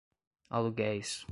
aluguéis 0.49 1.25